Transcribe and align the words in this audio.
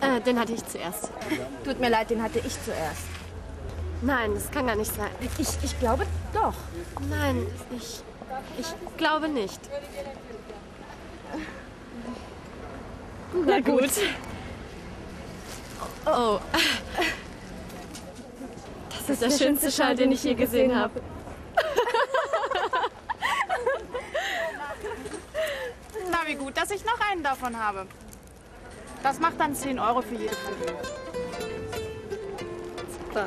Äh, 0.00 0.20
den 0.20 0.38
hatte 0.38 0.52
ich 0.52 0.64
zuerst. 0.66 1.10
Tut 1.64 1.80
mir 1.80 1.90
leid, 1.90 2.10
den 2.10 2.22
hatte 2.22 2.38
ich 2.38 2.62
zuerst. 2.64 3.17
Nein, 4.00 4.34
das 4.34 4.50
kann 4.50 4.66
gar 4.66 4.76
nicht 4.76 4.94
sein. 4.94 5.10
Ich, 5.38 5.48
ich 5.62 5.78
glaube 5.80 6.06
doch. 6.32 6.54
Nein, 7.08 7.46
ich, 7.76 8.02
ich 8.58 8.66
glaube 8.96 9.28
nicht. 9.28 9.60
Na 13.46 13.60
gut. 13.60 13.90
Oh. 16.06 16.38
Das 18.90 19.10
ist 19.10 19.22
der 19.22 19.30
schönste 19.30 19.70
Schal, 19.70 19.94
den 19.94 20.12
ich 20.12 20.22
je 20.22 20.34
gesehen 20.34 20.74
habe. 20.74 21.00
Na, 26.10 26.18
wie 26.26 26.34
gut, 26.34 26.56
dass 26.56 26.70
ich 26.70 26.84
noch 26.84 27.00
einen 27.10 27.22
davon 27.22 27.58
habe. 27.58 27.86
Das 29.02 29.18
macht 29.18 29.40
dann 29.40 29.54
10 29.54 29.78
Euro 29.78 30.02
für 30.02 30.14
jede 30.14 30.36
Familie. 30.36 30.76
Super. 33.08 33.26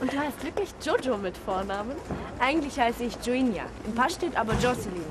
Und 0.00 0.12
du 0.12 0.18
heißt 0.18 0.44
wirklich 0.44 0.68
Jojo 0.84 1.16
mit 1.16 1.36
Vornamen? 1.36 1.96
Eigentlich 2.38 2.78
heiße 2.78 3.02
ich 3.02 3.16
Joinha. 3.24 3.64
Im 3.84 3.94
Pass 3.94 4.14
steht 4.14 4.36
aber 4.36 4.52
Jocelyn. 4.54 5.02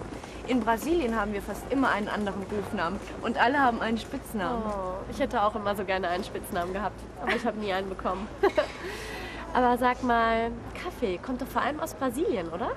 In 0.48 0.62
Brasilien 0.62 1.16
haben 1.20 1.34
wir 1.34 1.42
fast 1.42 1.64
immer 1.70 1.90
einen 1.90 2.08
anderen 2.08 2.44
Rufnamen 2.44 3.00
und 3.22 3.38
alle 3.38 3.60
haben 3.60 3.82
einen 3.82 3.98
Spitznamen. 3.98 4.64
Oh, 4.66 4.94
ich 5.12 5.20
hätte 5.20 5.42
auch 5.44 5.56
immer 5.56 5.76
so 5.76 5.84
gerne 5.84 6.08
einen 6.08 6.24
Spitznamen 6.24 6.74
gehabt, 6.74 7.00
aber 7.22 7.36
ich 7.36 7.46
habe 7.46 7.60
nie 7.60 7.74
einen 7.74 7.90
bekommen. 7.90 8.28
aber 9.54 9.78
sag 9.78 10.04
mal, 10.04 10.52
Kaffee 10.74 11.18
kommt 11.18 11.42
doch 11.42 11.48
vor 11.48 11.62
allem 11.62 11.80
aus 11.80 11.94
Brasilien, 11.94 12.48
oder? 12.50 12.72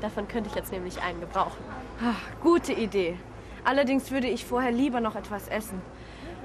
Davon 0.00 0.26
könnte 0.28 0.48
ich 0.50 0.56
jetzt 0.56 0.72
nämlich 0.72 1.02
einen 1.02 1.20
gebrauchen. 1.20 1.62
Ach, 2.02 2.20
gute 2.42 2.72
Idee. 2.72 3.16
Allerdings 3.64 4.10
würde 4.10 4.26
ich 4.26 4.44
vorher 4.44 4.72
lieber 4.72 5.00
noch 5.00 5.16
etwas 5.16 5.48
essen. 5.48 5.80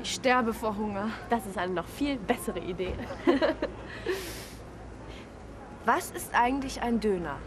Ich 0.01 0.13
sterbe 0.13 0.53
vor 0.53 0.77
Hunger. 0.77 1.09
Das 1.29 1.45
ist 1.45 1.57
eine 1.57 1.73
noch 1.73 1.85
viel 1.85 2.17
bessere 2.17 2.59
Idee. 2.59 2.93
Was 5.85 6.11
ist 6.11 6.33
eigentlich 6.33 6.81
ein 6.81 6.99
Döner? 6.99 7.37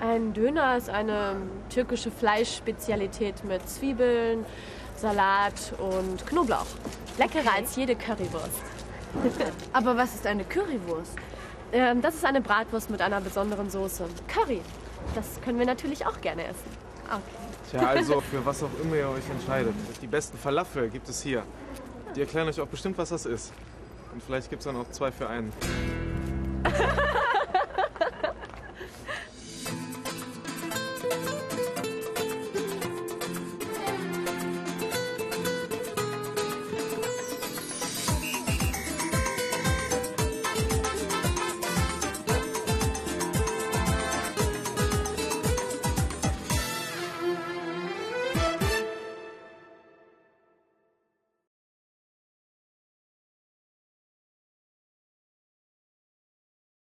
Ein 0.00 0.32
Döner 0.34 0.76
ist 0.76 0.90
eine 0.90 1.36
türkische 1.70 2.10
Fleischspezialität 2.10 3.44
mit 3.44 3.68
Zwiebeln, 3.68 4.44
Salat 4.96 5.72
und 5.78 6.26
Knoblauch. 6.26 6.66
Leckerer 7.16 7.54
als 7.56 7.76
jede 7.76 7.96
Currywurst. 7.96 8.62
Aber 9.72 9.96
was 9.96 10.14
ist 10.16 10.26
eine 10.26 10.44
Currywurst? 10.44 11.16
Ähm, 11.72 12.02
das 12.02 12.14
ist 12.14 12.24
eine 12.24 12.40
Bratwurst 12.40 12.90
mit 12.90 13.00
einer 13.00 13.20
besonderen 13.20 13.70
Soße. 13.70 14.06
Curry. 14.28 14.60
Das 15.14 15.40
können 15.42 15.58
wir 15.58 15.66
natürlich 15.66 16.06
auch 16.06 16.20
gerne 16.20 16.44
essen. 16.44 16.84
Tja, 17.70 17.86
also 17.86 18.20
für 18.20 18.44
was 18.44 18.62
auch 18.62 18.70
immer 18.82 18.96
ihr 18.96 19.08
euch 19.08 19.28
entscheidet. 19.30 19.74
Die 20.00 20.06
besten 20.06 20.38
Falafel 20.38 20.88
gibt 20.88 21.08
es 21.08 21.22
hier. 21.22 21.42
Die 22.14 22.20
erklären 22.20 22.48
euch 22.48 22.60
auch 22.60 22.66
bestimmt, 22.66 22.98
was 22.98 23.10
das 23.10 23.26
ist. 23.26 23.52
Und 24.12 24.22
vielleicht 24.22 24.50
gibt 24.50 24.60
es 24.60 24.66
dann 24.66 24.76
auch 24.76 24.88
zwei 24.90 25.10
für 25.10 25.28
einen. 25.28 25.52